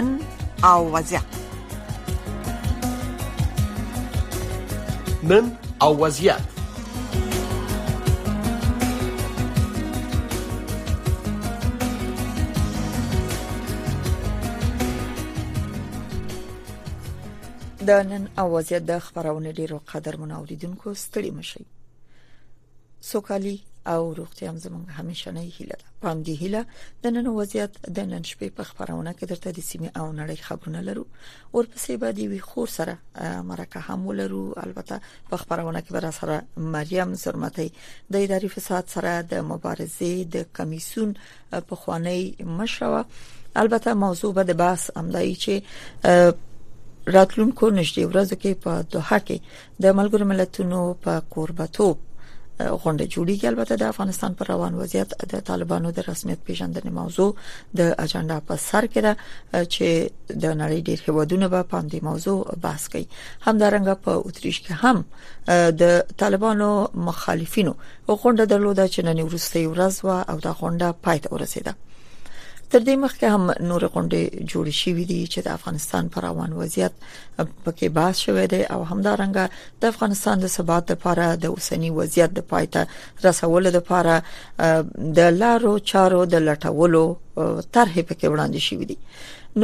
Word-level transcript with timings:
نن 0.00 0.20
او 0.64 0.92
وضعیت 0.92 1.22
نن 5.22 5.56
او 5.80 5.96
وضعیت 6.04 6.42
د 17.80 17.90
نن 17.90 18.28
او 18.38 18.52
وضعیت 18.52 18.82
د 18.82 18.98
خبرونه 18.98 19.52
ډیرو 19.58 19.80
قدر 19.92 20.16
منوریدونکو 20.16 20.94
ستړي 20.94 21.30
مشي 21.30 21.64
سوکالي 23.00 23.56
او 23.86 24.14
روغتي 24.14 24.46
هم 24.46 24.56
زموږ 24.58 24.82
همیشنه 24.98 25.40
هیله 25.40 25.76
ده 25.80 25.86
په 26.00 26.06
همدې 26.12 26.34
هیله 26.42 26.62
د 27.02 27.06
نن 27.14 27.26
وضعیت 27.40 27.72
د 27.96 28.00
نن 28.10 28.22
شپې 28.30 28.48
په 28.56 28.62
خبرونه 28.68 29.10
کې 29.18 29.24
درته 29.30 29.48
د 29.56 29.60
سیمې 29.70 29.90
او 30.00 30.06
نړۍ 30.20 30.38
خبرونه 30.48 30.80
لرو 30.88 31.04
ورپسې 31.56 31.92
به 32.00 32.08
دی 32.16 32.24
وی 32.30 32.38
خور 32.48 32.68
سره 32.78 32.94
مرکه 33.50 33.80
هم 33.90 34.00
ولرو 34.08 34.42
البته 34.64 34.96
په 35.30 35.36
خبرونه 35.42 35.80
کې 35.84 35.92
به 35.94 36.10
سره 36.18 36.36
مریم 36.74 37.10
زرمتي 37.22 37.68
د 38.12 38.26
اداري 38.26 38.48
فساد 38.56 38.84
سره 38.96 39.12
د 39.34 39.46
مبارزې 39.50 40.12
د 40.34 40.50
کمیسون 40.60 41.08
په 41.68 41.74
خوانی 41.84 42.20
مشروع 42.58 43.04
البته 43.62 43.88
موضوع 44.04 44.32
به 44.36 44.42
د 44.42 44.60
بحث 44.64 44.82
امدای 45.00 45.28
چې 45.44 45.54
راتلونکو 47.16 47.64
نشته 47.80 48.00
ورځو 48.10 48.36
کې 48.42 48.52
په 48.66 48.72
دوه 48.96 49.18
کې 49.26 49.38
د 49.82 49.96
ملګرو 50.02 50.26
ملتونو 50.34 50.80
په 51.06 51.12
قربتوب 51.36 51.98
غونډه 52.82 53.04
جوړیږي 53.14 53.44
البته 53.48 53.74
د 53.76 53.82
افغانستان 53.92 54.30
پر 54.38 54.46
روان 54.52 54.74
وضعیت 54.80 55.10
د 55.32 55.40
طالبانو 55.48 55.88
د 55.96 56.08
رسمیت 56.10 56.38
پیژندنې 56.46 56.90
موضوع 57.00 57.28
د 57.78 57.92
اجنډا 58.04 58.38
په 58.48 58.54
سر 58.68 58.84
کې 58.92 59.00
ده 59.06 59.12
چې 59.74 59.88
د 60.42 60.54
نړۍ 60.62 60.80
ډېر 60.88 60.98
هیوادونه 61.06 61.46
به 61.52 61.60
په 61.70 61.78
دې 61.92 62.00
موضوع 62.08 62.38
بحث 62.64 62.84
کوي 62.92 63.06
همدارنګه 63.46 63.94
په 64.04 64.12
اوتریش 64.24 64.56
کې 64.64 64.72
هم 64.82 64.96
د 65.82 66.16
طالبانو 66.22 66.68
مخالفینو 67.10 67.72
غونډه 68.20 68.44
درلوده 68.52 68.84
چې 68.94 69.00
نن 69.06 69.18
ورستۍ 69.24 69.64
ورځ 69.72 69.94
او 70.30 70.36
دا 70.46 70.52
غونډه 70.60 70.88
پای 71.04 71.18
ته 71.24 71.28
ورسیده 71.34 71.72
تر 72.74 72.82
دې 72.86 72.94
مخکې 73.00 73.26
هم 73.34 73.42
نور 73.70 73.82
غونډې 73.94 74.46
جوړې 74.52 74.74
شوې 74.82 75.04
دي 75.10 75.18
چې 75.32 75.44
د 75.46 75.48
افغانستان 75.58 76.08
پر 76.14 76.24
روان 76.28 76.54
وضعیت 76.60 76.94
پکې 77.66 77.90
بحث 77.98 78.16
شوې 78.24 78.46
ده 78.52 78.60
او 78.76 78.80
همدارنګه 78.90 79.44
د 79.84 79.94
افغانستان 79.94 80.42
د 80.44 80.52
ثبات 80.54 80.90
لپاره 80.92 81.26
د 81.44 81.54
اوسنی 81.56 81.90
وضعیت 81.98 82.34
د 82.38 82.46
پایته 82.52 82.82
رسولو 83.28 83.70
لپاره 83.76 84.80
د 85.20 85.30
لارو 85.44 85.74
چارو 85.90 86.24
د 86.32 86.36
لټولو 86.48 87.04
طرحې 87.74 88.02
پکې 88.08 88.26
وړاندې 88.30 88.60
شوې 88.68 88.84
دي 88.90 88.98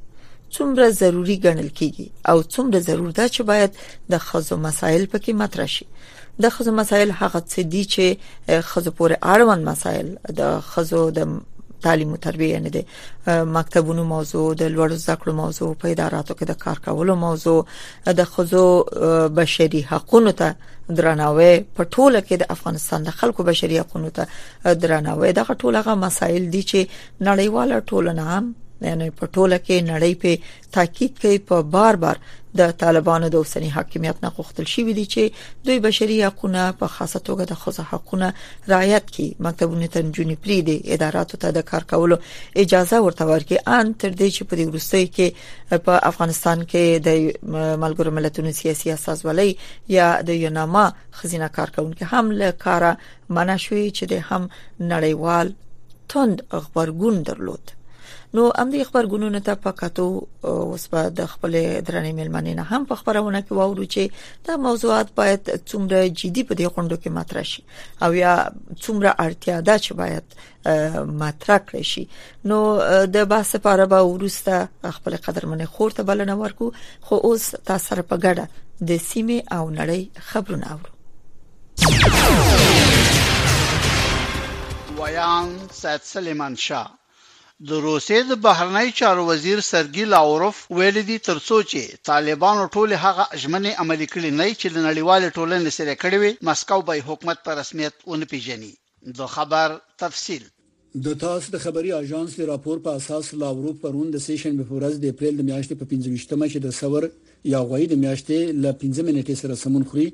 څومره 0.55 0.85
ضروری 1.01 1.35
ګڼل 1.45 1.69
کیږي 1.79 2.07
او 2.29 2.37
څومره 2.53 2.77
ضرور 2.89 3.11
ده 3.19 3.25
چې 3.35 3.41
باید 3.49 3.71
د 4.13 4.25
خزو 4.27 4.55
مسایل 4.67 5.03
پکې 5.13 5.31
مطرح 5.43 5.67
شي 5.75 5.85
د 6.45 6.53
خزو 6.57 6.71
مسایل 6.81 7.09
هغه 7.21 7.39
څه 7.51 7.59
دي 7.73 7.81
چې 7.93 8.05
خزو 8.73 8.91
پورې 8.97 9.15
اړوند 9.33 9.61
مسایل 9.71 10.07
د 10.41 10.69
خزو 10.71 11.03
د 11.17 11.33
تعلیم 11.85 12.09
او 12.15 12.19
تربیه 12.25 12.59
نه 12.65 12.69
دي 12.75 12.83
مکتبونو 13.57 14.03
موضوع 14.15 14.45
د 14.61 14.69
لوړو 14.75 14.97
زده 15.05 15.15
کړو 15.23 15.31
موضوع 15.43 15.73
په 15.81 15.85
اداراتو 15.93 16.35
کې 16.37 16.45
د 16.51 16.53
کار 16.63 16.79
کولو 16.87 17.15
موضوع 17.25 17.57
د 18.21 18.31
خزو 18.35 18.67
بشري 19.41 19.81
حقوقو 19.91 20.29
ته 20.43 20.55
درناوی 21.01 21.53
په 21.59 21.83
ټوله 21.83 22.19
کې 22.27 22.35
د 22.41 22.51
افغانستان 22.55 23.03
د 23.09 23.19
خلکو 23.19 23.43
بشري 23.51 23.79
حقوقو 23.83 24.09
ته 24.17 24.73
درناوی 24.81 25.33
دغه 25.39 25.53
ټول 25.61 25.79
هغه 25.81 25.95
مسایل 26.07 26.49
دي 26.55 26.61
چې 26.61 26.81
نړیواله 27.21 27.77
ټولنه 27.93 28.23
هم 28.33 28.51
یعنی 28.89 29.07
په 29.19 29.25
ټوله 29.35 29.57
کې 29.65 29.85
نړۍ 29.91 30.13
په 30.21 30.31
تاکید 30.77 31.19
کوي 31.23 31.39
په 31.49 31.59
بار 31.75 31.95
بار 32.03 32.17
د 32.59 32.71
طالبانو 32.81 33.27
د 33.33 33.35
اوسنی 33.41 33.69
حاکمیت 33.75 34.17
نه 34.25 34.29
غوښتل 34.37 34.65
شوې 34.73 34.93
دي 34.97 35.05
چې 35.13 35.63
دوی 35.67 35.79
بشري 35.85 36.17
حقوقونه 36.25 36.63
په 36.81 36.87
خاصه 36.95 37.19
توګه 37.29 37.43
د 37.51 37.59
خزه 37.61 37.85
حقوقونه 37.91 38.27
رعایت 38.73 39.05
کړي 39.13 39.27
مکتبونه 39.47 39.87
ته 39.95 40.03
جنونی 40.17 40.37
پری 40.43 40.57
دي 40.69 40.75
اداراتو 40.95 41.39
ته 41.45 41.51
د 41.57 41.65
کار 41.73 41.87
کولو 41.93 42.17
اجازه 42.63 43.01
ورته 43.05 43.29
ورکړي 43.31 43.57
ان 43.77 43.93
تر 44.03 44.13
دې 44.19 44.29
چې 44.35 44.43
په 44.49 44.55
دې 44.59 44.65
وروستۍ 44.71 45.05
کې 45.15 45.81
په 45.87 45.97
افغانستان 46.11 46.63
کې 46.71 47.03
د 47.07 47.83
ملګرو 47.85 48.15
ملتونو 48.19 48.55
سیاسي 48.61 48.93
اساس 48.97 49.25
ولې 49.27 49.91
یا 49.97 50.09
د 50.31 50.39
یوناما 50.45 50.85
خزینه 51.21 51.51
کارکونکو 51.59 52.11
هم 52.13 52.31
له 52.43 52.51
کاره 52.65 52.91
منع 53.39 53.59
شوې 53.65 53.87
چې 53.97 54.03
د 54.11 54.25
هم 54.29 54.49
نړیوال 54.93 55.55
توند 56.13 56.37
خبرګون 56.49 57.23
درلود 57.31 57.73
نو 58.33 58.45
امدی 58.61 58.79
خبرګونونو 58.85 59.39
ته 59.47 59.55
پکاتو 59.63 60.03
اوس 60.51 60.83
په 60.93 61.09
د 61.17 61.27
خپل 61.33 61.55
درنې 61.57 62.13
ملمنې 62.19 62.53
نه 62.59 62.63
هم 62.69 62.85
په 62.91 62.97
خبرونه 63.01 63.41
کې 63.41 63.57
وورو 63.57 63.83
چې 63.95 64.47
دا 64.47 64.55
موضوعات 64.63 65.11
باید 65.19 65.51
څومره 65.71 65.99
جدي 66.21 66.43
په 66.51 66.57
دې 66.61 66.71
غونډو 66.77 66.97
کې 67.03 67.13
مطرح 67.17 67.45
شي 67.51 67.61
او 68.05 68.17
یا 68.21 68.33
څومره 68.45 69.13
اړتیا 69.25 69.57
ده 69.67 69.75
چې 69.83 69.91
باید 69.99 71.13
مطرح 71.21 71.59
کړی 71.67 71.83
شي 71.91 72.05
نو 72.53 72.57
د 73.17 73.29
بحث 73.35 73.53
لپاره 73.57 73.85
به 73.93 74.01
ورسته 74.09 74.95
خپل 74.97 75.17
قدرمنې 75.27 75.71
خور 75.77 75.95
ته 76.01 76.07
بلنه 76.09 76.37
ورکو 76.43 76.71
خو 77.09 77.21
اوس 77.29 77.47
تاسو 77.69 77.87
سره 77.93 78.01
په 78.15 78.21
ګډه 78.25 78.89
د 78.93 79.01
سیمه 79.09 79.39
او 79.57 79.63
نړۍ 79.75 80.01
خبرونه 80.31 80.73
اورو 80.73 80.91
ویان 85.03 85.55
سید 85.83 86.01
سلیمان 86.15 86.55
شاه 86.67 86.91
د 87.69 87.71
روسیې 87.85 88.21
د 88.29 88.35
بهرنی 88.43 88.89
چارو 88.99 89.23
وزیر 89.25 89.59
سرګی 89.65 90.05
لاوروف 90.13 90.59
ویل 90.77 90.95
دي 91.07 91.15
ترڅو 91.25 91.57
چې 91.71 91.97
طالبانو 92.09 92.61
ټول 92.75 92.93
هغه 93.03 93.27
اجمنې 93.37 93.71
عملي 93.83 94.05
کړې 94.13 94.31
نه 94.39 94.47
چې 94.61 94.67
د 94.75 94.77
نړیوال 94.87 95.21
ټولنې 95.37 95.71
سره 95.77 95.95
کړې 96.03 96.17
وي 96.21 96.31
مسکو 96.49 96.79
به 96.87 97.03
حکومت 97.09 97.43
په 97.47 97.59
رسمیت 97.59 97.93
ونه 98.09 98.25
پیژني 98.31 98.71
د 99.19 99.29
خبر 99.35 99.75
تفصیل 100.03 100.47
د 101.07 101.13
تاس 101.23 101.49
د 101.55 101.61
خبري 101.65 101.91
اژانس 101.99 102.33
راپور 102.51 102.79
په 102.87 102.97
اساس 102.99 103.29
لاوروف 103.43 103.75
پرون 103.85 104.07
د 104.15 104.23
سیشن 104.25 104.57
په 104.61 104.73
ورځ 104.77 105.03
د 105.03 105.13
اپریل 105.15 105.37
د 105.41 105.47
میاشتې 105.49 105.81
په 105.81 105.85
15مه 105.91 106.49
چې 106.53 106.63
د 106.63 106.73
سور 106.79 107.07
یا 107.53 107.59
غوي 107.73 107.85
د 107.93 107.99
میاشتې 108.05 108.63
ل 108.63 108.79
15 108.85 109.11
منټې 109.11 109.35
سره 109.43 109.59
سمون 109.65 109.83
خوري 109.91 110.07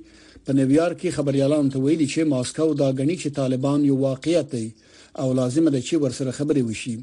په 0.49 0.57
نیویارک 0.59 0.99
کې 1.01 1.19
خبريالان 1.19 1.71
ته 1.77 1.85
ویلي 1.87 2.09
چې 2.13 2.33
ماسکو 2.35 2.67
دا 2.83 2.89
غني 2.99 3.15
چې 3.23 3.41
طالبان 3.41 3.87
یو 3.91 3.97
واقعیت 4.07 4.51
دی 4.55 4.67
او 5.23 5.29
لازم 5.41 5.71
ده 5.73 5.81
چې 5.87 6.03
ورسره 6.05 6.37
خبري 6.39 6.65
وشي 6.73 6.95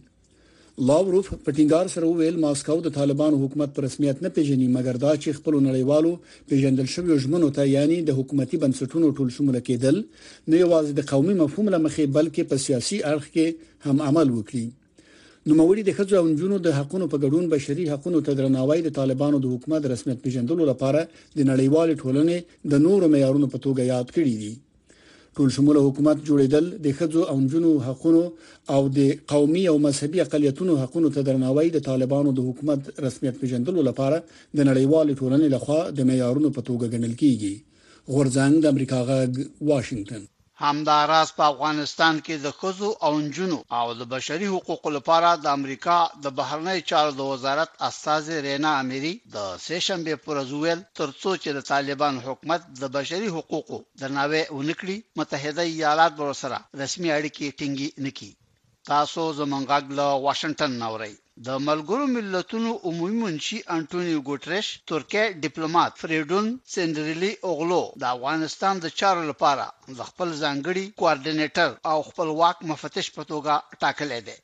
لاوروف 0.84 1.28
په 1.44 1.52
ټینګار 1.56 1.86
سره 1.94 2.06
ویل 2.16 2.34
ماسکاو 2.40 2.74
د 2.86 2.92
طالبانو 2.96 3.36
حکومت 3.42 3.70
په 3.76 3.82
رسمیت 3.86 4.18
نه 4.24 4.28
پیژني 4.38 4.66
مګر 4.76 4.96
دا 5.04 5.12
چې 5.22 5.36
خپل 5.38 5.54
نړیوالو 5.68 6.10
پیژندل 6.52 6.86
شوی 6.94 7.16
ژمنو 7.24 7.48
ته 7.58 7.64
یعنی 7.68 7.96
د 8.10 8.18
حکومتي 8.18 8.56
بنسټونو 8.64 9.08
ټول 9.16 9.28
شموله 9.36 9.60
کېدل 9.68 10.00
نه 10.50 10.56
یوازې 10.64 10.92
د 10.98 11.06
قومي 11.12 11.34
مفهوم 11.42 11.70
لمخې 11.76 12.04
بلکې 12.18 12.42
په 12.50 12.56
سیاسي 12.66 12.98
اړخ 13.12 13.24
کې 13.38 13.88
هم 13.88 14.04
عمل 14.10 14.28
وکړي 14.36 15.24
نو 15.46 15.58
موري 15.62 15.86
د 15.88 15.96
خځو 16.00 16.18
او 16.20 16.28
نجونو 16.28 16.60
د 16.68 16.76
حقونو 16.80 17.08
په 17.16 17.22
ګډون 17.24 17.48
بشري 17.54 17.88
حقوقو 17.94 18.20
ته 18.28 18.38
درناوی 18.42 18.82
د 18.90 18.94
طالبانو 19.00 19.42
د 19.46 19.54
حکومت 19.56 19.90
رسمیت 19.96 20.22
پیژندلو 20.28 20.68
لپاره 20.74 21.02
د 21.16 21.50
نړیوال 21.54 21.96
ټولنې 21.96 22.70
د 22.74 22.84
نورو 22.86 23.10
معیارونو 23.16 23.50
په 23.56 23.64
توګه 23.66 23.90
یاد 23.94 24.14
کړی 24.18 24.34
دی 24.44 24.54
ټول 25.38 25.50
شموله 25.56 25.80
حکومت 25.86 26.18
جوړیدل 26.28 26.64
د 26.84 26.92
خځو 26.98 27.20
او 27.30 27.36
نجونو 27.44 27.70
حقوقو 27.86 28.22
او 28.74 28.82
د 28.98 29.00
قومي 29.32 29.64
او 29.70 29.74
مذهبي 29.86 30.18
اقالیتونو 30.22 30.72
حقوقو 30.82 31.10
ته 31.16 31.20
درناوی 31.28 31.66
د 31.72 31.78
طالبانو 31.88 32.30
د 32.38 32.46
حکومت 32.48 32.80
رسمیت 33.06 33.34
پیژندلو 33.42 33.80
لپاره 33.88 34.18
د 34.56 34.60
نړیوال 34.68 35.06
ټولنې 35.20 35.48
لخوا 35.56 35.80
د 35.98 36.08
معیارونو 36.12 36.48
په 36.56 36.60
توګه 36.70 36.86
ګڼل 36.94 37.12
کیږي 37.24 37.52
غورځنګ 38.14 38.54
د 38.60 38.64
امریکا 38.74 38.98
غا 39.08 39.18
واشنگټن 39.72 40.22
همداراز 40.64 41.28
په 41.38 41.44
افغانستان 41.52 42.14
کې 42.26 42.34
د 42.44 42.46
خزو 42.58 42.88
او 43.06 43.12
نجونو 43.26 43.58
او 43.78 43.86
د 44.00 44.02
بشري 44.14 44.48
حقوقو 44.54 44.88
لپاره 44.96 45.30
د 45.44 45.46
امریکا 45.58 45.96
د 46.24 46.26
بهرنی 46.38 46.78
چارو 46.90 47.10
د 47.16 47.20
وزارت 47.32 47.70
استاذ 47.88 48.24
رینا 48.46 48.70
اميري 48.82 49.14
د 49.34 49.36
سیشن 49.66 49.98
به 50.06 50.14
پرزویل 50.26 50.80
ترڅو 50.98 51.30
چې 51.42 51.48
د 51.56 51.58
طالبان 51.72 52.14
حکومت 52.26 52.60
د 52.82 52.84
بشري 52.96 53.28
حقوقو 53.36 53.78
درناوی 54.00 54.42
ونکړي 54.58 54.96
متحده 55.18 55.62
ایالات 55.74 56.12
ورسره 56.22 56.56
رسمي 56.82 57.10
اړیکې 57.18 57.46
ټینګي 57.58 57.88
نکړي 58.04 58.30
تاسو 58.92 59.22
زمونږ 59.38 59.64
غږ 59.72 59.84
له 59.98 60.06
واشنگټن 60.26 60.72
نورئ 60.84 61.12
د 61.48 61.48
ملګرو 61.68 62.04
ملتونو 62.16 62.70
عمومي 62.86 63.16
منشي 63.24 63.58
انټونیو 63.76 64.24
ګوتریش 64.28 64.66
ترکیه 64.90 65.24
ډیپلوماټ 65.44 65.92
فریډون 66.02 66.46
سندرلی 66.74 67.32
اوغلو 67.48 67.82
د 68.00 68.04
افغانستان 68.16 68.74
د 68.80 68.86
چارو 69.00 69.22
لپاره 69.30 69.64
د 69.98 70.00
خپل 70.10 70.28
ځانګړي 70.42 70.84
کوارډینیټر 71.00 71.70
او 71.90 71.98
خپلواک 72.08 72.56
مفتش 72.70 73.06
په 73.16 73.22
توګه 73.30 73.54
ټاکلې 73.82 74.20
ده 74.26 74.36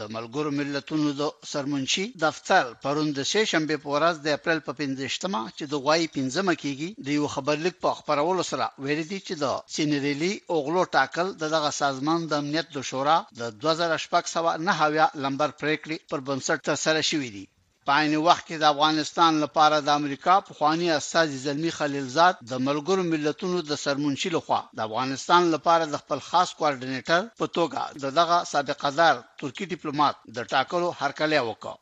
د 0.00 0.02
ملګرو 0.16 0.50
ملتونو 0.60 1.08
د 1.20 1.22
سرمنشي 1.52 2.04
دفتر 2.24 2.64
پرون 2.84 3.08
د 3.16 3.20
سه 3.30 3.40
شنبه 3.50 3.76
په 3.82 3.88
ورځ 3.96 4.14
د 4.22 4.28
اپریل 4.38 4.60
په 4.66 4.72
15مه 4.78 5.40
چې 5.56 5.64
د 5.72 5.74
غوای 5.82 6.02
15مه 6.14 6.54
کېږي 6.62 6.88
د 7.06 7.08
یو 7.18 7.26
خبرلیک 7.34 7.74
په 7.84 7.90
خبرولو 7.98 8.42
سره 8.50 8.64
ویل 8.84 9.02
دي 9.10 9.20
چې 9.26 9.34
د 9.42 9.44
سینریلی 9.74 10.34
اوغلو 10.54 10.82
ټاکل 10.96 11.26
دغه 11.42 11.70
سازمان 11.82 12.20
د 12.26 12.32
امنیت 12.42 12.66
د 12.72 12.78
شورا 12.90 13.16
د 13.40 13.42
2016 13.64 14.66
نهویا 14.66 15.06
لمبر 15.24 15.50
پریکړې 15.60 15.96
پر 16.10 16.18
بنسټ 16.26 16.58
تر 16.68 16.76
سره 16.84 17.00
شوې 17.10 17.30
دي 17.36 17.44
په 17.88 17.92
عین 18.00 18.14
وخت 18.28 18.44
کې 18.48 18.56
د 18.58 18.64
افغانستان 18.74 19.32
لپاره 19.44 19.76
د 19.80 19.88
امریکا 20.00 20.34
په 20.46 20.52
خواني 20.58 20.88
استاد 20.98 21.26
زلمی 21.46 21.72
خلیلزاد 21.78 22.34
د 22.50 22.52
ملګرو 22.66 23.02
ملتونو 23.12 23.58
د 23.70 23.72
سرمنشي 23.84 24.30
لخوا 24.36 24.60
د 24.76 24.78
افغانستان 24.88 25.42
لپاره 25.54 25.84
د 25.88 25.94
خپل 26.02 26.18
خاص 26.28 26.48
کوارډینیټر 26.58 27.20
په 27.40 27.46
توګه 27.56 27.80
د 28.04 28.06
دغه 28.18 28.38
سابقه 28.52 28.90
دار 29.00 29.16
ترکی 29.40 29.64
ډیپلوماټ 29.74 30.14
د 30.36 30.38
ټاکلو 30.52 30.88
هرکلی 31.00 31.40
وکړ 31.48 31.74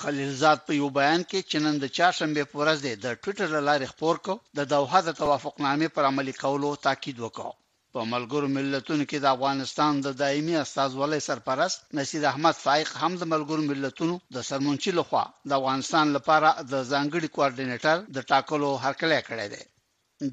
خلیلزاد 0.00 0.58
په 0.66 0.72
یو 0.80 0.88
بیان 0.98 1.20
کې 1.30 1.40
چې 1.50 1.56
نن 1.64 1.74
د 1.78 1.86
چاشنبه 1.96 2.42
په 2.50 2.54
ورځ 2.60 2.78
د 3.06 3.06
ټوئیټر 3.22 3.48
لارې 3.68 3.86
خبر 3.92 4.16
کو 4.26 4.34
د 4.58 4.60
دوحه 4.74 5.00
د 5.04 5.10
توافقنامې 5.22 5.88
پر 5.94 6.02
عملي 6.12 6.34
کولو 6.42 6.70
تاکید 6.86 7.16
وکړ 7.24 7.48
په 7.96 8.02
ملګرو 8.14 8.48
ملتونو 8.56 9.04
کې 9.10 9.18
د 9.22 9.26
افغانستان 9.36 9.92
د 10.06 10.08
دایمي 10.22 10.52
استازولۍ 10.64 11.18
سرپرست 11.28 11.78
نشید 12.00 12.24
احمد 12.32 12.56
فائق 12.64 12.90
هم 13.02 13.12
د 13.20 13.24
ملګرو 13.32 13.64
ملتونو 13.70 14.14
د 14.34 14.38
سرمنچي 14.48 14.92
لخوا 14.98 15.22
د 15.48 15.50
افغانستان 15.60 16.06
لپاره 16.16 16.50
د 16.72 16.74
ځانګړي 16.92 17.28
کوارډینیټر 17.36 17.96
د 18.16 18.18
ټاکلو 18.32 18.70
هرکلی 18.84 19.20
کړی 19.28 19.46
دی 19.54 19.62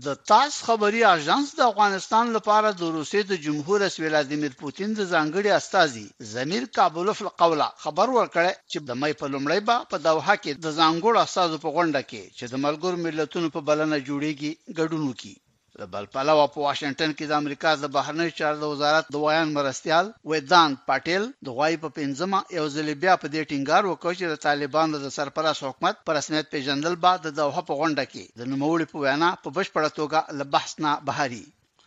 د 0.05 0.07
تاس 0.31 0.53
خبري 0.67 1.01
اژانس 1.15 1.47
د 1.57 1.61
افغانستان 1.71 2.25
لپاره 2.37 2.69
د 2.79 2.83
روسیې 2.97 3.21
د 3.27 3.33
جمهور 3.45 3.77
رئیس 3.85 3.97
ولادیمیر 4.05 4.53
پوتین 4.61 4.89
د 4.95 5.01
ځانګړي 5.13 5.51
استاذي 5.59 6.05
زمیر 6.35 6.63
کابلوف 6.79 7.19
القوله 7.27 7.67
خبر 7.83 8.07
ورکړی 8.17 8.53
چې 8.71 8.77
د 8.87 8.91
مې 9.01 9.11
په 9.21 9.25
لومړی 9.33 9.59
با 9.69 9.77
په 9.91 9.97
دوحه 10.07 10.35
کې 10.43 10.51
د 10.65 10.69
ځانګړو 10.79 11.17
استاذو 11.27 11.63
په 11.65 11.69
غونډه 11.77 12.01
کې 12.09 12.23
چې 12.37 12.45
د 12.53 12.55
ملګرو 12.65 13.01
ملتونو 13.07 13.47
په 13.57 13.61
بلنه 13.71 14.03
جوړیږي 14.09 14.51
ګډون 14.79 15.01
وکړي 15.07 15.35
د 15.81 15.85
بل 15.93 16.05
پلوه 16.15 16.45
په 16.53 16.59
واشنگټن 16.65 17.11
کې 17.17 17.25
د 17.27 17.33
امریکا 17.41 17.71
د 17.79 17.85
بهرنی 17.95 18.29
چارو 18.37 18.69
وزارت 18.73 19.09
د 19.15 19.15
وایان 19.23 19.49
مرستيال 19.57 20.05
ویدان 20.31 20.71
پټیل 20.91 21.25
د 21.45 21.47
غوای 21.57 21.75
په 21.83 21.89
پنځمه 21.99 22.39
یو 22.59 22.65
ځل 22.75 22.87
بیا 23.03 23.13
په 23.21 23.27
دې 23.33 23.41
ټینګار 23.51 23.83
وکړ 23.87 24.11
چې 24.19 24.25
د 24.31 24.35
طالبانو 24.45 24.95
د 25.03 25.07
سرپرست 25.17 25.61
حکومت 25.67 25.95
پر 26.05 26.13
رسمیت 26.19 26.49
پیژندل 26.53 26.95
بعد 27.05 27.19
د 27.25 27.29
دوه 27.39 27.61
په 27.69 27.73
غونډه 27.79 28.03
کې 28.13 28.23
د 28.39 28.41
نوموړي 28.51 28.85
په 28.91 28.95
وینا 29.03 29.29
په 29.43 29.49
بشپړه 29.57 29.89
توګه 29.99 30.19
له 30.39 30.43
بحث 30.55 30.71
نه 30.85 30.91
بهاري 31.09 31.45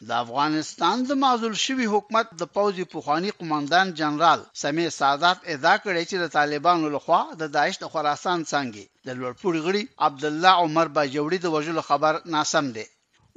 د 0.09 0.11
افغانستان 0.25 0.97
د 1.09 1.11
معزول 1.23 1.55
شوی 1.67 1.87
حکومت 1.95 2.27
د 2.41 2.43
پوځي 2.57 2.85
پوخانی 2.95 3.31
قوماندان 3.39 3.87
جنرال 4.01 4.41
سمیع 4.63 4.89
سعادت 5.01 5.39
ادا 5.55 5.75
کړی 5.85 6.03
چې 6.11 6.17
د 6.23 6.27
طالبانو 6.39 6.87
لخوا 6.95 7.21
د 7.41 7.43
داعش 7.57 7.75
د 7.83 7.91
خراسان 7.95 8.39
څنګه 8.53 8.83
د 9.07 9.09
لوړپوړ 9.19 9.55
غړي 9.67 9.83
عبد 10.07 10.23
الله 10.31 10.53
عمر 10.65 10.87
باجوړي 10.97 11.39
د 11.43 11.47
وژلو 11.57 11.83
خبر 11.91 12.13
ناسم 12.37 12.67
دی 12.79 12.87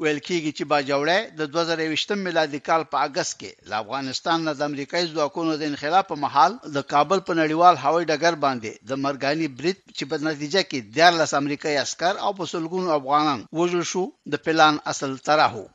ویل 0.01 0.19
کېږي 0.27 0.51
چې 0.57 0.63
باجوړی 0.71 1.19
د 1.39 1.41
2023 1.55 2.17
میلادي 2.27 2.59
کال 2.67 2.81
په 2.91 2.97
اگست 3.07 3.33
کې 3.39 3.51
له 3.69 3.75
افغانستان 3.83 4.37
نه 4.47 4.51
د 4.57 4.61
امریکایي 4.69 5.05
ځواکونو 5.13 5.51
د 5.57 5.63
انخلاف 5.71 6.05
په 6.09 6.15
محل 6.25 6.51
د 6.75 6.77
کابل 6.93 7.19
په 7.27 7.33
نړیوال 7.41 7.75
هوایي 7.83 8.09
ډګر 8.11 8.35
باندې 8.45 8.71
د 8.89 8.91
مرګانی 9.05 9.47
بریټ 9.59 9.77
چې 9.97 10.03
په 10.09 10.15
نتیجه 10.29 10.61
کې 10.69 10.85
14 10.99 11.41
امریکایي 11.41 11.77
عسكر 11.85 12.13
او 12.25 12.31
په 12.37 12.43
سلګونو 12.53 12.87
افغانان 12.99 13.39
وژل 13.57 13.83
شو 13.91 14.03
د 14.31 14.33
پلان 14.45 14.73
اصل 14.91 15.11
طرحو 15.27 15.65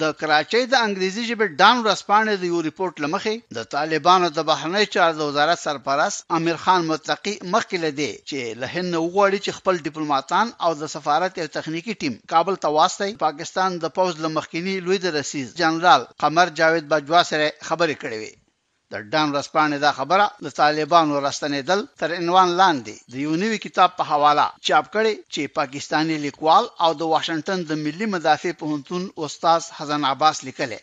د 0.00 0.04
کراچۍ 0.20 0.62
د 0.68 0.74
انګریزي 0.86 1.22
ژبې 1.30 1.46
ډان 1.60 1.76
ورځپاڼې 1.80 2.34
د 2.38 2.44
یو 2.52 2.60
ریپورت 2.68 2.94
لمخې 3.04 3.34
د 3.56 3.58
طالبانو 3.74 4.26
د 4.36 4.38
بهرنی 4.50 4.84
چارو 4.94 5.16
د 5.18 5.20
وزارت 5.30 5.58
سرپرست 5.66 6.24
امیر 6.38 6.56
خان 6.64 6.80
متقی 6.90 7.34
مخکې 7.54 7.76
لدی 7.84 8.10
چې 8.28 8.38
له 8.60 8.66
هند 8.74 8.90
وغوړي 9.04 9.38
چې 9.44 9.56
خپل 9.58 9.74
ډیپلوماټان 9.86 10.46
او 10.64 10.70
د 10.80 10.82
سفارت 10.94 11.32
یو 11.40 11.48
تخنیکی 11.56 11.94
ټیم 12.00 12.14
کابل 12.34 12.54
ته 12.62 12.68
واستي 12.78 13.10
پاکستان 13.26 13.70
د 13.82 13.94
پوز 13.96 14.12
لمخکینی 14.24 14.74
لوی 14.86 14.98
د 15.02 15.06
رسیز 15.18 15.46
جنرال 15.62 16.02
قمر 16.22 16.46
جاوید 16.60 16.84
باجوا 16.92 17.20
سره 17.32 17.46
خبرې 17.68 17.96
کړې 18.02 18.16
وي 18.22 18.32
د 18.92 18.94
ډان 19.12 19.28
رسپانې 19.38 19.78
دا 19.86 19.92
خبره 19.98 20.26
د 20.44 20.48
طالبانو 20.60 21.14
راستنېدل 21.26 21.80
تر 22.00 22.08
عنوان 22.20 22.48
لاندې 22.60 22.94
د 23.12 23.14
یو 23.24 23.32
نوي 23.42 23.58
کتاب 23.64 23.90
په 23.98 24.04
حواله 24.10 24.46
چاپ 24.66 24.86
کړي 24.94 25.14
چې 25.32 25.52
پاکستانی 25.58 26.16
لیکوال 26.26 26.64
او 26.84 26.90
د 27.00 27.02
واشنگټن 27.12 27.58
د 27.70 27.72
ملي 27.84 28.06
مدافع 28.14 28.52
پوهنتون 28.60 29.02
استاد 29.26 29.62
حسن 29.76 30.02
عباس 30.12 30.36
لیکلي 30.48 30.80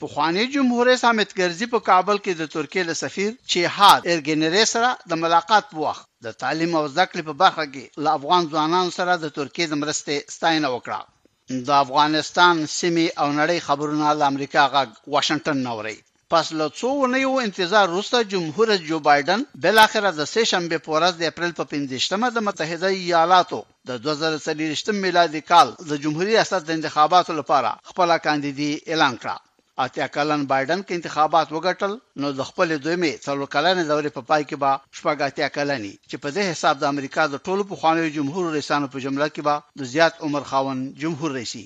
پخوانی 0.00 0.44
جمهور 0.54 0.86
رئیس 0.90 1.02
حامد 1.08 1.28
کرزي 1.38 1.66
په 1.74 1.78
کابل 1.90 2.16
کې 2.24 2.32
د 2.40 2.50
ترکیه 2.56 2.84
له 2.90 2.94
سفیر 3.02 3.30
چې 3.50 3.72
هاد 3.78 4.02
ارګنری 4.14 4.64
سره 4.74 4.90
د 5.10 5.22
ملاقات 5.24 5.70
په 5.70 5.78
وخت 5.86 6.04
د 6.26 6.38
تعلیم 6.42 6.76
او 6.80 6.84
ځکلې 6.98 7.22
په 7.30 7.34
برخه 7.44 7.64
کې 7.72 8.02
له 8.04 8.10
افغان 8.20 8.42
ځوانانو 8.52 8.94
سره 8.98 9.20
د 9.24 9.34
ترکیه 9.40 9.66
د 9.72 9.80
مرستې 9.82 10.36
ستاینه 10.36 10.68
وکړه 10.74 11.58
د 11.68 11.78
افغانستان 11.84 12.66
سیمه 12.80 13.06
او 13.22 13.28
نړۍ 13.40 13.58
خبرونه 13.70 14.14
له 14.20 14.30
امریکا 14.32 14.68
غا 14.74 14.84
واشنگټن 15.14 15.58
نوري 15.70 15.98
پس 16.32 16.46
له 16.58 16.66
څو 16.78 16.88
ونیو 17.02 17.30
انتظار 17.46 17.86
وروسته 17.90 18.26
جمهور 18.32 18.70
جو 18.88 18.96
بایدن 19.08 19.40
بل 19.66 19.78
اخره 19.86 20.10
د 20.16 20.26
سه 20.32 20.42
شنبه 20.50 20.76
په 20.86 20.90
ورځ 20.94 21.12
د 21.18 21.22
اپریل 21.32 21.52
په 21.60 21.64
15مه 21.70 22.28
د 22.32 22.38
متحده 22.48 22.88
ایالاتو 23.04 23.60
د 23.88 23.90
2023 24.08 24.96
میلادي 25.04 25.42
کال 25.52 25.68
د 25.90 25.92
جمهوریت 26.02 26.34
ریاست 26.38 26.62
د 26.66 26.70
انتخاباتو 26.78 27.38
لپاره 27.40 27.70
خپل 27.90 28.12
کاندیدي 28.26 28.70
اعلان 28.90 29.14
کړ 29.22 29.36
اته 29.84 30.08
کلن 30.16 30.40
بایدن 30.52 30.80
کې 30.86 30.92
انتخابات 30.98 31.46
وګټل 31.56 31.96
نو 32.22 32.32
د 32.38 32.40
خپل 32.50 32.68
دویمې 32.84 33.12
څلور 33.26 33.46
کلنې 33.54 33.82
دورې 33.90 34.10
په 34.18 34.22
پای 34.30 34.42
کې 34.48 34.56
به 34.62 34.70
شپږ 34.98 35.16
اته 35.28 35.48
کلنې 35.56 35.92
چې 36.10 36.16
په 36.24 36.28
دې 36.36 36.42
حساب 36.50 36.74
د 36.78 36.84
امریکا 36.94 37.26
د 37.34 37.44
ټولو 37.48 37.68
په 37.70 37.74
خوانوي 37.80 38.12
جمهور 38.18 38.52
رئیسانو 38.58 38.92
په 38.92 38.98
جمله 39.06 39.28
کې 39.34 39.42
به 39.48 39.82
د 39.84 39.90
زیات 39.96 40.14
عمر 40.26 40.48
خاون 40.52 40.78
جمهور 41.04 41.30
رئیس 41.40 41.56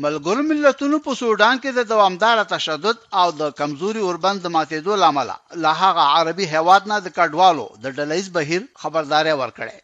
ملګرو 0.00 0.42
ملتونو 0.50 0.96
په 1.06 1.10
سودان 1.20 1.56
کې 1.62 1.70
د 1.72 1.80
دوامدار 1.92 2.36
تشدد 2.54 2.98
او 3.20 3.26
د 3.40 3.42
کمزوري 3.60 4.00
اوربند 4.04 4.38
د 4.42 4.48
ماتېدو 4.54 4.94
لامل 5.02 5.30
له 5.62 5.70
هغه 5.82 6.04
عربي 6.16 6.46
هواد 6.54 6.82
نه 6.90 6.96
د 7.02 7.06
کډوالو 7.16 7.66
د 7.82 7.84
ډلېز 7.98 8.26
بهیر 8.36 8.62
خبرداري 8.82 9.34
ورکړې 9.40 9.78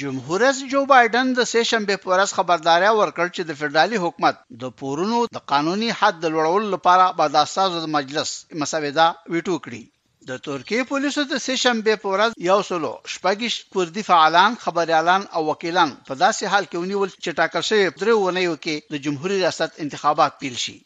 جمهور 0.00 0.40
رئیس 0.44 0.58
جو 0.72 0.82
بایدن 0.92 1.26
د 1.32 1.40
سه 1.52 1.62
شنبه 1.70 1.94
په 2.02 2.08
ورځ 2.12 2.28
خبرداري 2.38 2.90
ورکړ 3.00 3.26
چې 3.36 3.42
د 3.44 3.50
فدرالي 3.60 3.98
حکومت 4.04 4.34
د 4.62 4.64
پورونو 4.80 5.18
د 5.36 5.38
قانوني 5.52 5.90
حد 6.00 6.16
لوړول 6.34 6.64
لپاره 6.74 7.06
به 7.18 7.24
د 7.34 7.36
اساسو 7.46 7.86
مجلس 7.98 8.28
مسوده 8.60 9.06
ویټو 9.32 9.56
کړی 9.64 9.82
د 10.28 10.32
ترکیه 10.48 10.82
پولیسو 10.90 11.22
د 11.32 11.34
سه 11.46 11.54
شنبه 11.64 11.92
په 12.02 12.08
ورځ 12.14 12.30
یو 12.50 12.58
سلو 12.68 12.92
شپږش 13.12 13.54
کوردی 13.74 14.02
فعالان 14.10 14.52
خبريالان 14.64 15.22
او 15.34 15.40
وکیلان 15.50 15.90
په 16.08 16.14
داسې 16.24 16.44
حال 16.52 16.64
کې 16.70 16.76
ونیول 16.82 17.10
چې 17.22 17.36
ټاکل 17.38 17.62
شوی 17.68 17.82
درې 18.00 18.14
ونیو 18.24 18.54
کې 18.64 18.74
د 18.92 18.94
جمهور 19.04 19.30
ریاست 19.42 19.72
انتخابات 19.84 20.32
پیل 20.40 20.56
شي 20.64 20.76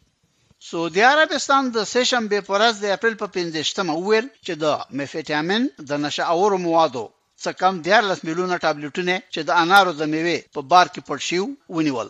سعودي 0.69 1.03
عربستان 1.13 1.63
د 1.77 1.89
سه 1.93 2.03
شنبه 2.11 2.39
په 2.47 2.51
ورځ 2.57 2.75
د 2.83 2.87
اپریل 2.97 3.17
په 3.23 3.29
15مه 3.37 3.95
ویل 4.07 4.27
چې 4.47 4.53
د 4.63 4.65
مفټامین 4.99 5.63
د 5.91 5.91
نشه 6.05 6.25
اورو 6.35 6.59
موادو 6.67 7.05
څخه 7.43 7.59
کم 7.63 7.75
10 7.91 8.29
میلیونه 8.29 8.57
ټابلیټونه 8.65 9.15
چې 9.33 9.41
د 9.49 9.61
انارو 9.63 9.93
د 10.01 10.03
میوه 10.15 10.37
په 10.55 10.61
بار 10.71 10.87
کې 10.95 11.03
پړشیو 11.09 11.45
ونیول 11.79 12.09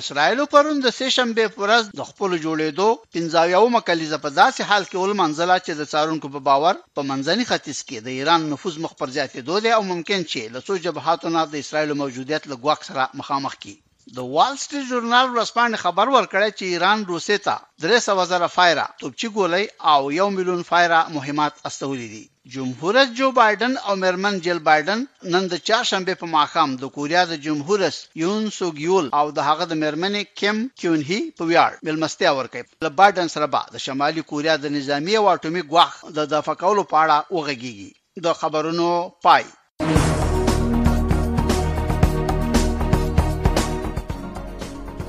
اسرائیل 0.00 0.40
پرون 0.52 0.76
د 0.80 0.86
سه 0.98 1.06
شنبه 1.16 1.44
ورځ 1.64 1.84
د 1.98 2.00
خپل 2.10 2.30
جوړېدو 2.44 2.88
15مه 3.16 3.80
کلیزه 3.88 4.18
په 4.24 4.30
داسې 4.40 4.60
حال 4.68 4.82
کې 4.90 4.96
ول 5.00 5.12
منځله 5.22 5.56
چې 5.66 5.72
د 5.74 5.82
څارونکو 5.92 6.26
په 6.34 6.40
باور 6.48 6.74
په 6.96 7.00
منځني 7.10 7.44
ختیځ 7.50 7.78
کې 7.88 7.96
د 8.00 8.08
ایران 8.18 8.40
نفوذ 8.52 8.74
مخ 8.84 8.92
پر 9.00 9.08
زیاتېدو 9.16 9.56
دی 9.64 9.70
او 9.76 9.82
ممکن 9.92 10.20
چې 10.30 10.40
له 10.54 10.60
څو 10.66 10.72
جبهاتو 10.84 11.26
نه 11.36 11.40
د 11.46 11.54
اسرائیل 11.62 11.92
موجودیت 12.02 12.42
له 12.50 12.56
ګواښ 12.62 12.80
سره 12.88 13.02
مخامخ 13.20 13.54
کی 13.62 13.74
د 14.14 14.24
وال 14.34 14.52
سټریټ 14.62 14.84
ژورنال 14.88 15.24
ورځپاڼې 15.30 15.76
خبر 15.84 16.10
ورکړی 16.16 16.48
چې 16.58 16.64
ایران 16.74 17.00
روسي 17.08 17.36
ته 17.46 17.54
3000 17.84 18.46
فایره 18.56 18.84
توپچی 19.00 19.30
ګولۍ 19.36 19.64
او 19.92 19.98
1 20.24 20.28
میلیون 20.34 20.60
فایره 20.68 21.00
مهمات 21.14 21.56
استولې 21.70 22.12
دي 22.12 22.22
جمهور 22.58 22.94
رئیس 22.98 23.10
جو 23.22 23.30
بایدن 23.40 23.74
او 23.88 23.96
مرمن 24.04 24.38
جل 24.46 24.60
بایدن 24.70 25.02
نن 25.34 25.50
د 25.54 25.62
چهارشنبه 25.70 26.20
په 26.22 26.30
ماخام 26.36 26.76
د 26.84 26.92
کوریا 27.00 27.24
د 27.32 27.40
جمهور 27.48 27.82
رئیس 27.86 27.98
یون 28.24 28.48
سوګ 28.60 28.86
یول 28.86 29.10
او 29.22 29.26
د 29.40 29.48
هغه 29.50 29.68
د 29.74 29.80
مرمنې 29.82 30.38
کیم 30.42 30.62
کیون 30.82 31.04
هی 31.12 31.20
په 31.42 31.50
ویار 31.52 31.78
ملمستیا 31.92 32.34
ورکړي 32.40 32.86
له 32.90 32.94
بایدن 33.04 33.34
سره 33.36 33.52
به 33.58 33.76
د 33.78 33.84
شمالي 33.88 34.26
کوریا 34.32 34.56
د 34.66 34.76
نظامی 34.80 35.20
او 35.22 35.26
اټومي 35.34 35.66
غواخ 35.76 36.00
د 36.18 36.32
دفقولو 36.36 36.88
په 36.96 37.06
اړه 37.06 37.38
وغږیږي 37.38 38.26
د 38.26 38.44
خبرونو 38.44 38.88
پای 39.28 39.44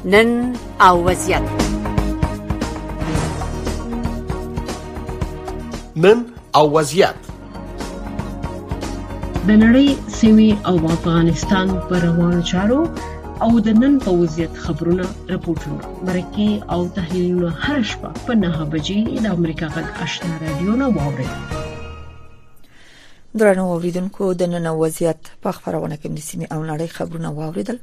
نن 0.08 0.54
او 0.82 1.04
وضعیت 1.10 1.42
نن 6.04 6.20
او 6.58 6.66
وضعیت 6.78 7.18
د 9.48 9.50
نړۍ 9.64 9.88
سیمې 10.20 10.52
او 10.70 10.76
افغانستان 10.98 11.68
پر 11.90 12.00
روانو 12.08 12.40
چارو 12.52 12.78
او 13.44 13.50
د 13.66 13.70
نن 13.82 13.94
په 14.06 14.12
وضعیت 14.22 14.54
خبرونه 14.68 15.06
راپورټونه 15.32 15.86
مرکه 16.08 16.50
او 16.78 16.88
تحلیلونه 17.00 17.52
هر 17.66 17.80
شپه 17.92 18.10
په 18.26 18.34
9 18.46 18.64
بجې 18.74 19.00
د 19.28 19.38
امریکا 19.40 19.68
غږ 19.76 19.88
آشنا 20.08 20.32
رادیو 20.46 20.72
نه 20.86 20.90
واوري 20.98 21.28
درنو 23.44 23.66
اوریدونکو 23.76 24.34
د 24.46 24.54
نن 24.56 24.66
وضعیت 24.86 25.22
په 25.44 25.52
خبرونه 25.62 25.96
کې 26.02 26.10
د 26.16 26.20
سیمې 26.28 26.48
او 26.54 26.60
نړۍ 26.72 26.88
خبرونه 26.98 27.30
واوریدل 27.44 27.80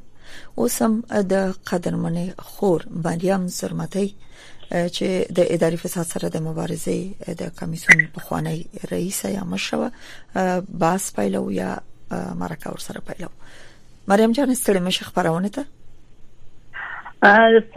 اوس 0.55 0.81
هم 0.81 1.03
د 1.29 1.33
قدرمنې 1.71 2.27
خور 2.51 2.81
مریم 3.05 3.43
زرمتی 3.59 4.07
چې 4.95 5.07
د 5.37 5.39
اداري 5.55 5.77
فساد 5.83 6.05
سره 6.15 6.25
د 6.35 6.37
مبارزې 6.47 6.99
د 7.41 7.43
کمیسیون 7.59 7.99
په 8.17 8.23
خوانی 8.25 8.57
رئیس 8.91 9.19
یا 9.37 9.43
مشره 9.53 9.87
باس 10.85 11.03
پیلو 11.17 11.43
یا 11.61 11.71
مرکه 12.43 12.67
ور 12.75 12.81
سره 12.89 12.99
پیلو 13.09 13.29
مریم 14.13 14.31
جان 14.37 14.53
ستړي 14.61 14.81
مشه 14.89 15.03
خبرونه 15.09 15.49
ته 15.57 15.63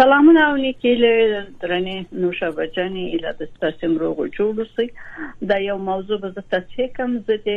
سلامونه 0.01 0.41
او 0.49 0.55
نیکی 0.63 0.93
له 1.03 1.13
درنې 1.19 1.97
نوشابه 2.23 2.65
جانې 2.79 3.05
اله 3.19 3.33
د 3.43 3.45
ستاسو 3.55 3.93
روغ 4.05 4.17
جوړ 4.25 4.51
وسی 4.63 4.89
دا 5.53 5.57
یو 5.67 5.79
موضوع 5.91 6.19
به 6.25 6.29
زه 6.39 6.43
تاسو 6.57 6.89
کوم 6.97 7.13
زه 7.29 7.37
د 7.47 7.49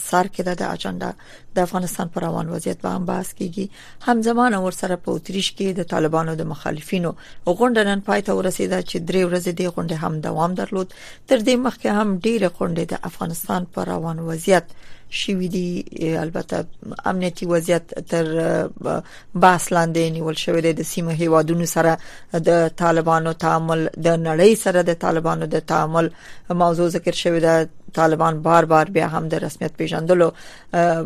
سر 0.08 0.26
کې 0.34 0.42
د 0.48 0.68
اجنډا 0.74 1.08
د 1.56 1.64
افغانستان 1.68 2.08
پر 2.16 2.24
روان 2.26 2.50
وضعیت 2.54 2.78
به 2.84 2.90
هم 2.98 3.04
بحث 3.10 3.28
کیږي 3.40 3.64
همزمان 4.10 4.54
اور 4.60 4.72
سره 4.80 4.96
په 5.06 5.16
اتریش 5.18 5.48
کې 5.56 5.66
د 5.80 5.88
طالبانو 5.92 6.36
د 6.40 6.48
مخالفینو 6.52 7.12
غونډه 7.46 7.84
نن 7.88 8.04
پای 8.10 8.22
ته 8.28 8.36
ورسیده 8.40 8.80
چې 8.82 8.96
درې 9.08 9.22
ورځې 9.28 9.52
د 9.60 9.74
غونډه 9.74 9.96
هم 10.04 10.20
دوام 10.28 10.54
درلود 10.60 10.94
تر 11.26 11.38
دې 11.38 11.56
مخکې 11.56 11.88
هم 11.98 12.18
ډیره 12.28 12.50
غونډه 12.60 12.84
د 12.92 13.10
افغانستان 13.10 13.66
پر 13.78 13.84
روان 13.94 14.18
وضعیت 14.30 14.64
شوې 15.20 15.48
دي 15.54 15.68
البته 16.22 16.64
امنیتي 17.06 17.46
وضعیت 17.46 17.84
تر 18.10 18.26
باس 19.34 19.72
لاندې 19.72 19.98
نیول 19.98 20.36
شوې 20.36 20.60
ده 20.66 20.72
د 20.72 20.82
سیمه 20.94 21.12
هیوادونو 21.20 21.66
سره 21.74 21.98
د 22.50 22.68
طالبانو 22.82 23.32
تعامل 23.46 23.86
د 23.96 24.08
نړۍ 24.26 24.54
سره 24.66 24.80
د 24.90 24.94
طالبانو 25.08 25.46
د 25.56 25.60
تعامل 25.72 26.10
موضوع 26.64 26.88
ذکر 26.98 27.12
شوې 27.24 27.40
ده 27.40 27.68
طالبان 27.96 28.38
بار 28.44 28.64
بار 28.70 28.90
بیا 28.94 29.06
هم 29.12 29.28
د 29.34 29.42
رسمیت 29.42 29.72
پیژندلو 29.76 30.30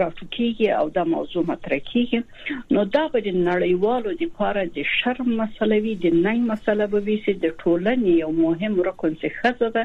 راټوکیږي 0.00 0.68
او 0.78 0.82
دا 0.96 1.02
موضوع 1.12 1.42
مطرح 1.48 1.80
کیږي 1.88 2.68
نو 2.76 2.84
دا 2.96 3.02
به 3.14 3.22
د 3.28 3.34
نړیوالو 3.36 4.12
د 4.20 4.22
لپاره 4.26 4.64
د 4.76 4.86
شرم 4.90 5.30
مسله 5.38 5.78
وي 5.86 5.94
د 6.04 6.14
نه 6.26 6.34
مسله 6.52 6.88
به 6.92 7.02
وي 7.08 7.16
چې 7.24 7.42
د 7.46 7.56
ټولنې 7.64 8.22
یو 8.22 8.30
مهم 8.40 8.76
رکن 8.90 9.16
څخه 9.24 9.40
خزه 9.40 9.72
ده 9.78 9.84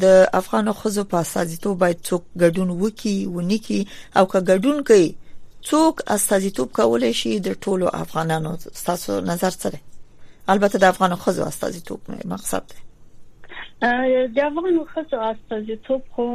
د 0.00 0.04
افغان 0.32 0.72
خزو 0.72 1.04
په 1.04 1.16
اساسیتوب 1.18 1.78
باید 1.78 1.98
څوک 2.10 2.22
ګډون 2.42 2.70
وکي 2.70 3.26
ونی 3.26 3.58
کی 3.58 3.84
او 4.16 4.26
که 4.26 4.38
ګډون 4.40 4.82
کوي 4.88 5.14
څوک 5.70 6.00
استازیتوب 6.14 6.72
کولای 6.78 7.12
شي 7.14 7.38
د 7.40 7.48
ټولو 7.66 7.86
افغانانو 8.04 8.56
تاسو 8.86 9.20
نظر 9.20 9.50
سره 9.50 9.78
البته 10.48 10.78
د 10.78 10.84
افغان 10.84 11.14
خزو 11.26 11.42
استازیتوب 11.44 12.00
مقصد 12.26 12.64
ده 12.72 12.80
د 14.36 14.38
افغان 14.46 14.80
خزو 14.94 15.18
استازیتوب 15.30 16.02
خو 16.10 16.26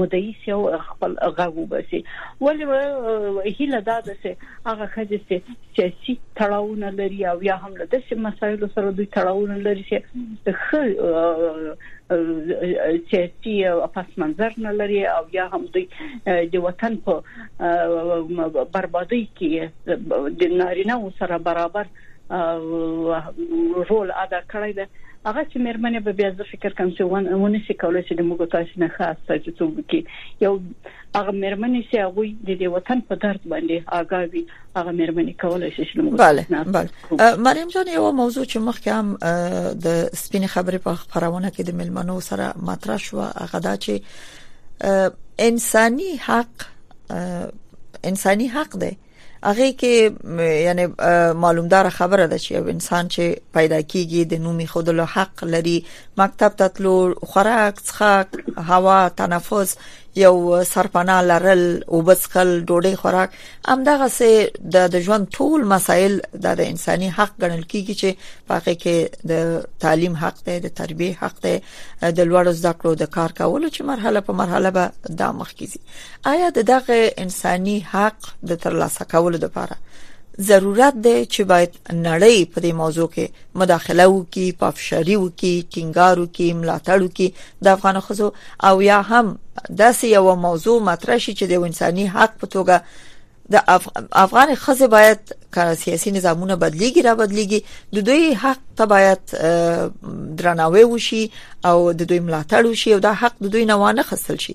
مدعي 0.00 0.32
سي 0.44 0.52
او 0.56 0.60
خپل 0.88 1.14
غوږ 1.20 1.60
وبسي 1.60 2.02
ولې 2.40 3.54
هیله 3.60 3.80
دا 3.90 3.98
ده 4.08 4.18
چې 4.22 4.50
هغه 4.66 4.90
خزې 4.96 5.54
سیاسي 5.76 6.18
تړاوونه 6.42 6.92
لري 7.02 7.24
او 7.34 7.38
یا 7.50 7.58
هم 7.66 7.72
د 7.78 7.88
سیاسي 7.94 8.20
مسایلو 8.26 8.72
سره 8.74 8.90
دوی 8.98 9.08
تړاوونه 9.18 9.56
لري 9.68 9.88
چې 9.92 11.78
سیاسي 13.10 13.66
او 13.68 13.86
پس 13.86 14.10
منظر 14.18 14.52
نه 14.58 14.70
لري 14.72 15.06
او 15.06 15.24
یا 15.32 15.46
هم 15.48 15.64
دوی 15.74 15.88
د 16.26 16.54
وطن 16.66 16.94
په 17.04 17.14
بربادي 18.74 19.22
کې 19.40 20.32
د 20.40 20.56
نارینه 20.62 20.98
سره 21.20 21.36
برابر 21.50 21.86
رول 23.92 24.10
ادا 24.24 24.40
کړی 24.52 24.72
دی 24.78 24.86
هغه 25.28 25.44
چې 25.44 25.58
مېرمنې 25.64 26.00
به 26.04 26.12
بیا 26.18 26.28
ز 26.36 26.42
فکر 26.52 26.74
کوم 26.76 26.90
چې 26.90 27.00
ونه 27.08 27.30
ونه 27.40 27.58
سي 27.66 27.74
کولای 27.80 28.02
چې 28.04 28.12
موږ 28.12 28.42
تاسو 28.52 28.80
نه 28.80 28.88
خاص 28.92 29.16
چې 29.42 29.50
څوک 29.58 29.90
کې 29.92 30.44
یو 30.44 30.52
هغه 31.16 31.32
مېرمنې 31.40 31.82
چې 31.90 31.98
هغه 32.04 32.24
د 32.46 32.50
دې 32.60 32.68
وطن 32.74 33.00
په 33.10 33.14
درد 33.24 33.40
باندې 33.44 33.82
آگاوي 33.98 34.42
هغه 34.76 34.92
مېرمنې 34.92 35.34
کولای 35.42 35.70
شي 35.70 35.84
چې 35.84 35.98
موږ 35.98 36.16
بله 36.16 36.46
بله 36.48 36.88
مریم 37.48 37.68
جان 37.74 37.88
یو 37.88 38.12
موضوع 38.22 38.44
چې 38.44 38.56
مخکې 38.56 38.90
هم 38.90 39.18
د 39.88 40.00
سپین 40.22 40.46
خبرې 40.46 40.78
په 40.78 40.94
خبرونه 41.02 41.50
کې 41.50 41.60
د 41.60 41.70
ملمنو 41.82 42.16
سره 42.20 42.54
مطرح 42.70 42.96
شو 43.08 43.20
هغه 43.24 43.58
دا 43.68 43.76
چې 43.84 45.44
انساني 45.50 46.10
حق 46.30 46.66
انساني 48.12 48.48
حق 48.58 48.76
دی 48.86 48.92
هغه 49.44 49.72
کې 49.80 50.12
یعنی 50.68 50.86
معلومدار 51.34 51.88
خبره 51.90 52.26
ده 52.26 52.38
چې 52.38 52.52
انسان 52.72 53.08
چې 53.14 53.40
پیدا 53.54 53.78
کیږي 53.82 54.22
د 54.32 54.42
نومي 54.46 54.66
خودلو 54.72 55.04
حق 55.04 55.44
لري 55.54 55.76
مکتب 56.20 56.56
ته 56.62 56.68
تلو 56.78 56.96
خوراک 57.22 57.74
څښاک 57.86 58.28
هوا 58.72 58.98
تنفس 59.20 59.76
یو 60.16 60.64
سرپناه 60.64 61.22
لرل 61.22 61.82
او 61.88 62.02
بسخل 62.02 62.48
ډوډۍ 62.68 62.94
خوراک 63.02 63.30
همدغه 63.68 64.08
سه 64.18 64.30
د 64.92 64.94
ژوند 65.04 65.24
ټول 65.36 65.60
مسایل 65.74 66.14
د 66.46 66.62
انساني 66.72 67.08
حق 67.18 67.32
ګڼل 67.42 67.62
کیږي 67.72 67.94
چې 68.00 68.10
پخې 68.48 68.74
کې 68.82 68.96
د 69.30 69.32
تعلیم 69.84 70.14
حق 70.22 70.36
دی 70.46 70.56
د 70.66 70.74
تربیه 70.82 71.14
حق 71.22 71.36
دی 71.44 71.56
د 72.16 72.18
لوړو 72.30 72.52
زده 72.60 72.72
کړو 72.80 72.92
د 73.02 73.10
کار 73.18 73.30
کولو 73.38 73.68
چې 73.74 73.80
مرحله 73.92 74.20
په 74.26 74.32
مرحله 74.42 74.70
به 74.78 74.84
دا 75.22 75.28
مخکې 75.40 75.66
آیا 76.32 76.48
دغه 76.60 76.98
انساني 77.26 77.76
حق 77.94 78.18
د 78.52 78.62
ترلاسه 78.64 79.04
کولو 79.14 79.38
لپاره 79.48 79.76
ضرورت 80.48 80.94
دی 81.06 81.16
چې 81.32 81.40
باید 81.50 81.70
نړۍ 82.08 82.38
په 82.52 82.58
دې 82.64 82.72
موضوع 82.82 83.06
کې 83.14 83.26
مداخله 83.62 84.04
وکړي 84.10 84.46
پافشاری 84.62 85.16
وکړي 85.18 85.54
ټینګار 85.72 86.14
وکړي 86.18 86.48
ملاتړ 86.60 86.98
وکړي 87.02 87.28
د 87.64 87.66
افغان 87.76 87.96
خزو 88.06 88.28
او 88.68 88.74
یا 88.90 88.98
هم 89.10 89.26
داسې 89.80 90.04
یو 90.16 90.26
موضوع 90.46 90.76
مطرح 90.90 91.16
شي 91.24 91.32
چې 91.38 91.44
د 91.50 91.52
انساني 91.70 92.06
حق 92.14 92.32
په 92.40 92.46
توګه 92.54 92.76
د 93.50 93.54
اف... 93.68 93.88
افغان 94.12 94.54
خزه 94.54 94.88
باید 94.94 95.20
کله 95.54 95.74
سیاسي 95.74 96.10
نظامونه 96.16 96.56
بدلیږي 96.56 97.02
را 97.06 97.14
بدلیږي 97.20 97.94
د 97.94 97.98
دوی 98.08 98.34
حق 98.42 98.58
ته 98.78 98.86
باید 98.86 100.34
درناوی 100.42 100.84
وشي 100.90 101.22
او 101.70 101.92
د 101.92 102.02
دوی 102.10 102.20
ملاتړ 102.26 102.68
وشي 102.70 102.94
او 102.94 103.00
دا 103.06 103.12
حق 103.22 103.36
د 103.42 103.50
دوی 103.54 103.64
نه 103.70 103.76
وانه 103.82 104.02
خستل 104.10 104.38
شي 104.46 104.54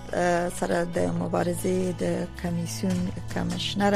سره 0.58 0.76
د 0.96 1.16
مبارزې 1.22 1.78
د 2.02 2.04
کمیسیون 2.40 2.98
کمشنر 3.34 3.94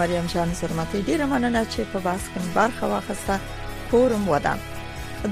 مریم 0.00 0.26
جان 0.34 0.50
سرمتی 0.60 0.98
ډیر 1.12 1.20
مننه 1.32 1.62
چې 1.72 1.80
په 1.92 1.98
باس 2.08 2.22
کې 2.32 2.40
برخه 2.58 2.84
واخیسته 2.94 3.36
کورم 3.92 4.24
ودان 4.36 4.60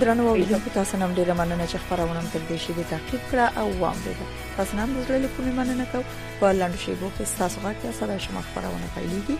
درنو 0.00 0.24
اوریدونکو 0.30 0.68
تاسو 0.78 0.94
نن 1.02 1.10
ډیره 1.18 1.34
مننه 1.40 1.64
چې 1.70 1.76
خبرونه 1.84 2.22
تر 2.32 2.42
دې 2.48 2.56
شی 2.64 2.72
به 2.76 2.84
تعقیب 2.94 3.20
کړه 3.30 3.58
او 3.60 3.68
واورېده 3.82 4.28
تاسو 4.56 4.76
نن 4.80 4.88
موږ 4.94 5.08
له 5.22 5.28
کومې 5.34 5.52
مننه 5.58 5.84
کوو 5.92 6.04
په 6.40 6.52
لاندې 6.52 6.80
شی 6.84 6.94
بو 7.02 7.08
کې 7.18 7.26
تاسو 7.42 7.56
غواړئ 7.62 7.78
چې 7.82 8.00
ساده 8.00 8.18
شمه 8.18 8.42
خبرونه 8.48 8.86
پیلېږي 8.94 9.36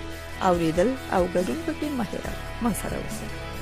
اوریدل 0.53 0.91
او 1.13 1.23
ګډون 1.35 1.59
پکې 1.67 1.87
مهره 2.03 2.33
ما 2.69 2.73
سره 2.85 2.97
اوسئ 3.05 3.53